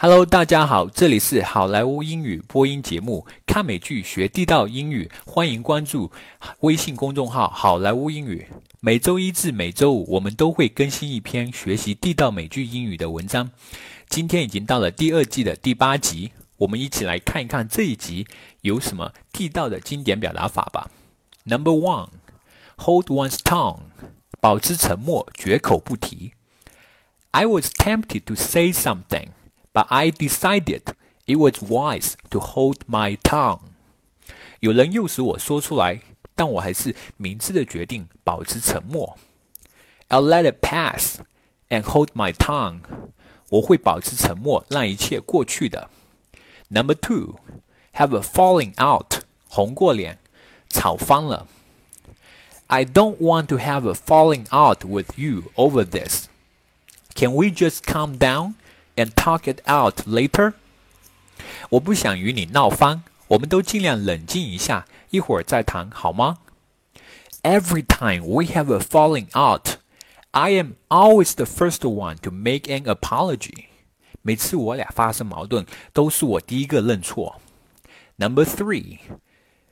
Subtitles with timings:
[0.00, 6.12] Hello，大家好，这里是好莱坞英语播音节目，看美剧学地道英语，欢迎关注
[6.60, 8.46] 微信公众号“好莱坞英语”。
[8.78, 13.50] 每周一至每周五，我们都会更新一篇学习地道美剧英语的文章。
[14.08, 18.28] 今天已经到了第二季的第八集，我们一起来看一看这一集
[18.60, 20.92] 有什么地道的经典表达法吧。
[21.42, 23.80] Number one，hold one's tongue，
[24.40, 26.34] 保持沉默，绝口不提。
[27.32, 29.30] I was tempted to say something。
[29.77, 30.81] But I decided
[31.25, 33.59] it was wise to hold my tongue。
[34.59, 36.01] 有人诱使我说出来，
[36.35, 39.17] 但我还是明智的决定保持沉默。
[40.09, 41.19] I'll let it pass
[41.69, 42.81] and hold my tongue。
[43.49, 45.89] 我会保持沉默，让一切过去的。
[46.69, 47.39] Number two,
[47.93, 50.19] have a falling out，红过脸，
[50.69, 51.47] 吵翻了。
[52.67, 56.27] I don't want to have a falling out with you over this.
[57.13, 58.55] Can we just calm down?
[58.97, 60.53] and talk it out later。
[61.69, 66.39] 我不想与你闹翻，我们都尽量冷静一下，一会儿再谈好吗？
[67.41, 69.77] Every time we have a falling out,
[70.31, 73.65] I am always the first one to make an apology。
[74.21, 77.41] 每次我俩发生矛盾，都是我第一个认错。
[78.17, 78.99] Number three,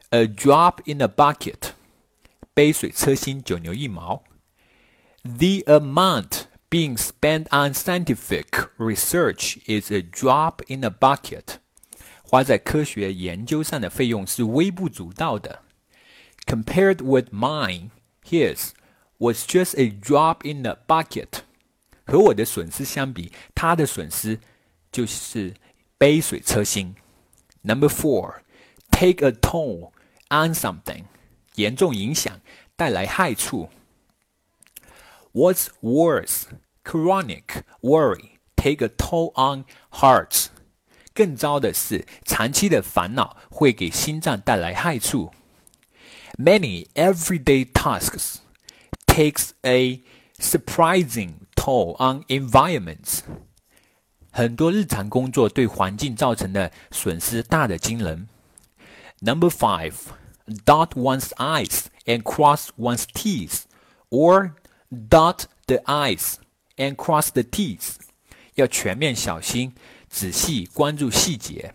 [0.09, 1.71] a drop in a bucket，
[2.53, 4.23] 杯水车薪，九牛一毛。
[5.23, 11.57] The amount being spent on scientific research is a drop in a bucket.
[12.23, 15.63] 花在科学研究上的费用是微不足道的。
[16.45, 17.89] Compared with mine,
[18.25, 18.69] his
[19.17, 21.41] was just a drop in a bucket.
[22.05, 24.39] 和我的损失相比，他的损失
[24.91, 25.53] 就是
[25.97, 26.95] 杯水车薪。
[27.63, 28.41] Number four,
[28.89, 29.91] take a toll
[30.29, 31.03] on something.
[31.55, 32.39] 严重影响，
[32.75, 33.69] 带来害处。
[35.35, 36.43] What's worse,
[36.83, 40.47] chronic worry take a toll on hearts.
[41.13, 45.31] 更糟的是，长期的烦恼会给心脏带来害处。
[46.37, 48.37] Many everyday tasks
[49.05, 50.01] takes a
[50.37, 53.19] surprising toll on environments.
[54.31, 58.29] 很多日常工作对环境造成的损失大得惊人。
[59.19, 59.93] Number five,
[60.65, 63.63] dot one's I's and cross one's T's,
[64.09, 64.53] or
[65.09, 66.35] dot the i's
[66.77, 67.95] and cross the t's，
[68.55, 69.73] 要全面小心，
[70.09, 71.73] 仔细关注细节。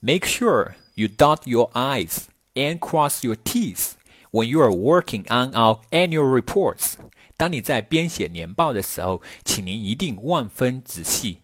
[0.00, 3.92] Make sure you dot your i's and cross your t's
[4.30, 6.94] when you are working on our annual reports。
[7.36, 11.38] 当你在编写年报的时候，请您一定万分仔细。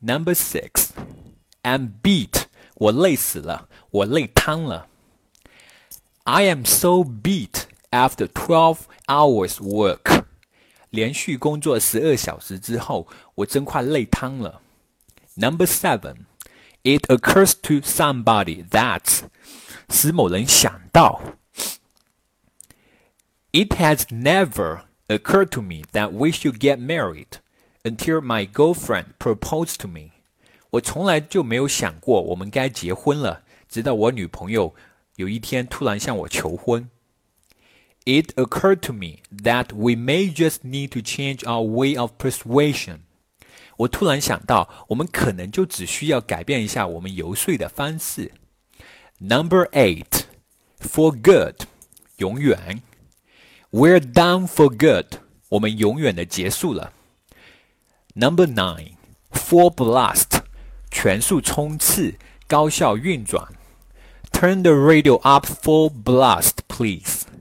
[0.00, 0.90] Number six,
[1.62, 2.44] I'm beat。
[2.74, 4.86] 我累死了，我累瘫了。
[6.22, 7.61] I am so beat
[7.92, 10.24] after twelve hours work，
[10.90, 13.06] 连续工作十二小时之后，
[13.36, 14.60] 我真快累瘫了。
[15.36, 16.26] Number seven,
[16.82, 19.20] it occurs to somebody that
[19.88, 21.20] 使某人想到。
[23.52, 27.38] It has never occurred to me that we should get married
[27.82, 30.10] until my girlfriend proposed to me。
[30.70, 34.74] 我从来就没有想过我们该结婚了，直到我女朋友
[35.16, 36.90] 有一天突然向我求婚。
[38.05, 43.03] it occurred to me that we may just need to change our way of persuasion
[49.19, 50.25] number eight,
[50.79, 51.65] for good，
[52.17, 52.81] 永远。
[53.71, 56.93] We're done for good，我们永远的结束了。
[58.15, 58.97] Number nine,
[59.31, 60.41] full blast，
[60.91, 62.15] 全速冲刺，
[62.47, 63.47] 高效运转。
[64.31, 67.32] Turn the radio up full blast, please.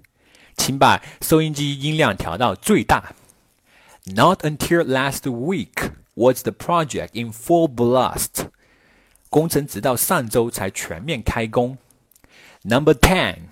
[0.61, 3.13] 请把收音机音量调到最大。
[4.05, 8.49] Not until last week was the project in full blast。
[9.29, 11.77] 工程直到上周才全面开工。
[12.63, 13.49] Number ten,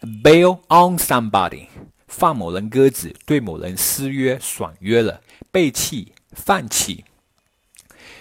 [0.00, 1.68] bail on somebody，
[2.06, 5.22] 放某人鸽子，对某人失约、爽约了，
[5.52, 7.04] 背弃、放弃。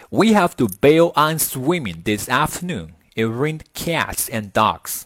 [0.10, 2.90] We have to bail on swimming this afternoon.
[3.16, 5.04] It rained cats and dogs.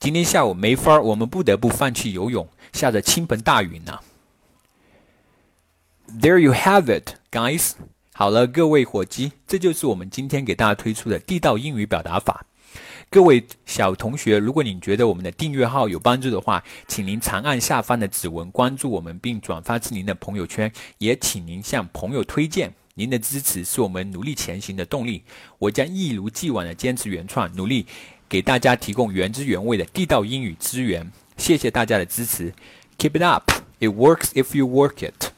[0.00, 4.00] 今天下午没法儿，我们不得不放弃游泳，下着倾盆大雨呢。
[6.08, 7.72] There you have it, guys。
[8.14, 12.46] 好了，各位伙计，这就是我们今天给大家推出的地道英语表达法。
[13.10, 20.72] 各位小同学，如果您觉得我们的订阅号有帮助的话，请您长按下方的指纹关注我们，并转发至您的朋友圈。
[20.96, 22.72] 也请您向朋友推荐。
[22.94, 25.24] 您的支持是我们努力前行的动力。
[25.58, 27.84] 我将一如既往的坚持原创，努力。
[28.30, 32.54] 给大家提供原汁原味的地道英语资源，谢谢大家的支持
[32.96, 33.50] ，Keep it up,
[33.80, 35.29] it works if you work it.